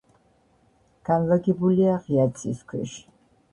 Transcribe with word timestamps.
განლაგებულია 1.09 2.01
ღია 2.07 2.27
ცის 2.43 2.67
ქვეშ. 2.75 2.99